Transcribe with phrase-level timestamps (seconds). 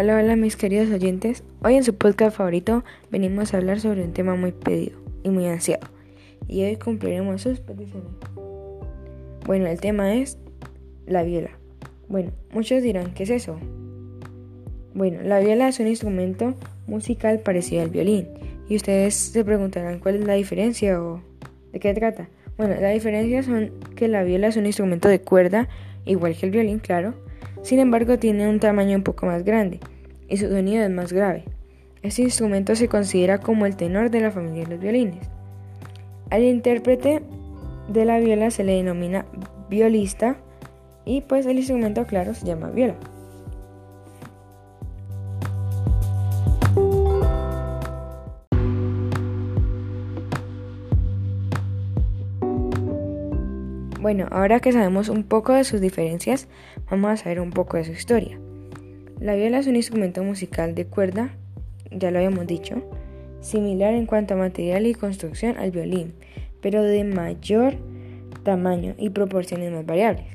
[0.00, 1.42] Hola, hola mis queridos oyentes.
[1.60, 5.46] Hoy en su podcast favorito venimos a hablar sobre un tema muy pedido y muy
[5.46, 5.88] ansiado.
[6.46, 8.08] Y hoy cumpliremos sus peticiones.
[9.44, 10.38] Bueno, el tema es
[11.04, 11.50] la viola.
[12.08, 13.58] Bueno, muchos dirán, ¿qué es eso?
[14.94, 16.54] Bueno, la viola es un instrumento
[16.86, 18.28] musical parecido al violín.
[18.68, 21.20] Y ustedes se preguntarán cuál es la diferencia o
[21.72, 22.28] de qué trata.
[22.56, 25.68] Bueno, la diferencia son que la viola es un instrumento de cuerda,
[26.04, 27.14] igual que el violín, claro
[27.62, 29.80] sin embargo, tiene un tamaño un poco más grande
[30.28, 31.44] y su sonido es más grave.
[32.02, 35.28] Este instrumento se considera como el tenor de la familia de los violines.
[36.30, 37.22] Al intérprete
[37.88, 39.26] de la viola se le denomina
[39.68, 40.36] violista
[41.04, 42.94] y pues el instrumento claro se llama viola.
[54.00, 56.46] Bueno, ahora que sabemos un poco de sus diferencias,
[56.88, 58.38] vamos a saber un poco de su historia.
[59.18, 61.34] La viola es un instrumento musical de cuerda,
[61.90, 62.80] ya lo habíamos dicho,
[63.40, 66.14] similar en cuanto a material y construcción al violín,
[66.60, 67.74] pero de mayor
[68.44, 70.26] tamaño y proporciones más variables.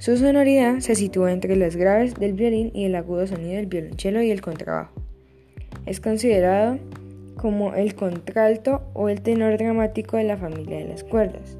[0.00, 4.22] Su sonoridad se sitúa entre las graves del violín y el agudo sonido del violonchelo
[4.22, 4.92] y el contrabajo.
[5.86, 6.80] Es considerado
[7.36, 11.56] como el contralto o el tenor dramático de la familia de las cuerdas.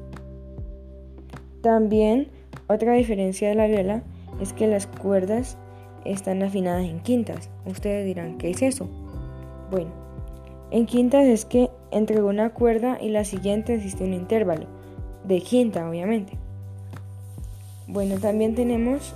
[1.61, 2.29] También
[2.67, 4.03] otra diferencia de la viola
[4.41, 5.57] es que las cuerdas
[6.05, 7.49] están afinadas en quintas.
[7.65, 8.89] Ustedes dirán, ¿qué es eso?
[9.69, 9.91] Bueno,
[10.71, 14.67] en quintas es que entre una cuerda y la siguiente existe un intervalo,
[15.25, 16.37] de quinta obviamente.
[17.87, 19.13] Bueno, también tenemos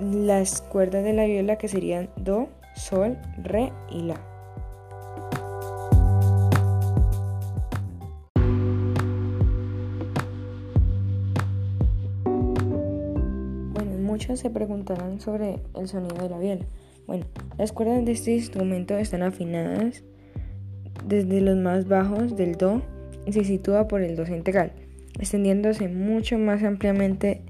[0.00, 4.20] las cuerdas de la viola que serían Do, Sol, Re y La.
[14.18, 16.66] Muchos se preguntarán sobre el sonido de la viola.
[17.06, 17.24] Bueno,
[17.56, 20.02] las cuerdas de este instrumento están afinadas
[21.06, 22.82] desde los más bajos del Do
[23.26, 24.72] y se sitúa por el Do central,
[25.20, 27.42] extendiéndose mucho más ampliamente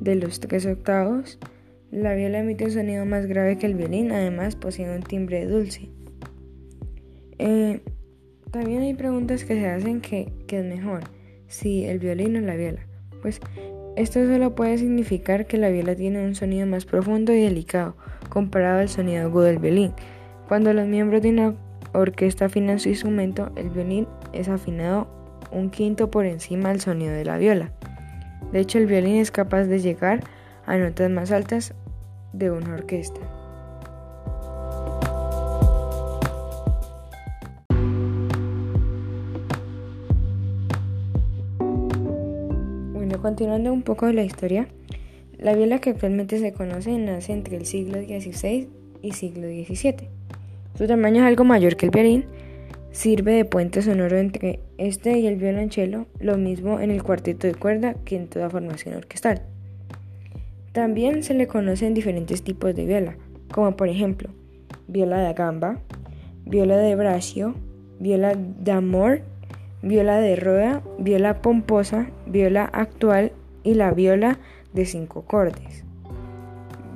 [0.00, 1.38] de los tres octavos.
[1.90, 5.90] La viola emite un sonido más grave que el violín, además posee un timbre dulce.
[7.38, 7.82] Eh,
[8.50, 11.02] también hay preguntas que se hacen que, es mejor,
[11.48, 12.80] si el violín o la viola.
[13.20, 13.40] Pues
[13.96, 17.96] esto solo puede significar que la viola tiene un sonido más profundo y delicado
[18.28, 19.92] comparado al sonido agudo del violín.
[20.48, 21.54] Cuando los miembros de una
[21.92, 25.06] orquesta afinan su instrumento, el violín es afinado
[25.52, 27.70] un quinto por encima del sonido de la viola.
[28.52, 30.24] De hecho, el violín es capaz de llegar
[30.66, 31.74] a notas más altas
[32.32, 33.20] de una orquesta.
[43.24, 44.68] Continuando un poco de la historia,
[45.38, 48.68] la viola que actualmente se conoce nace entre el siglo XVI
[49.00, 50.10] y siglo XVII.
[50.76, 52.26] Su tamaño es algo mayor que el violín,
[52.90, 57.54] sirve de puente sonoro entre este y el violonchelo, lo mismo en el cuarteto de
[57.54, 59.40] cuerda que en toda formación orquestal.
[60.72, 63.16] También se le conocen diferentes tipos de viola,
[63.50, 64.28] como por ejemplo
[64.86, 65.78] viola de gamba,
[66.44, 67.54] viola de bracio,
[67.98, 69.22] viola de amor
[69.84, 74.38] viola de roda, viola pomposa, viola actual y la viola
[74.72, 75.84] de cinco cordes.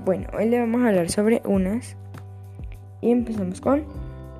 [0.06, 1.96] Bueno, hoy le vamos a hablar sobre unas
[3.02, 3.84] y empezamos con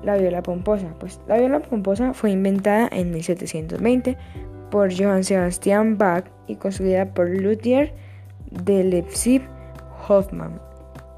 [0.03, 0.95] la viola pomposa.
[0.99, 4.17] Pues la viola pomposa fue inventada en 1720
[4.71, 7.93] por Johann Sebastian Bach y construida por Luthier
[8.49, 9.43] de Leipzig
[10.07, 10.59] Hoffmann.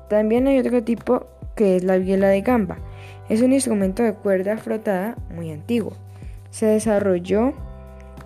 [0.09, 2.78] También hay otro tipo que es la viola de gamba.
[3.30, 5.94] Es un instrumento de cuerda frotada muy antiguo
[6.51, 7.53] se desarrolló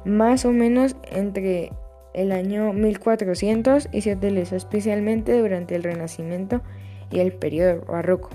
[0.03, 1.71] más o menos entre
[2.13, 6.61] el año 1400 y se utilizó especialmente durante el Renacimiento
[7.11, 8.29] y el periodo barroco.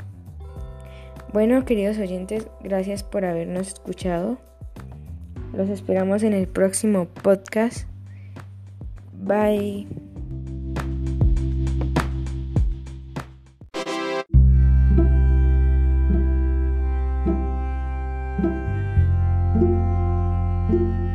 [1.33, 4.39] Bueno, queridos oyentes, gracias por habernos escuchado.
[5.53, 7.87] Los esperamos en el próximo podcast.
[9.13, 9.87] Bye.
[19.61, 21.10] Música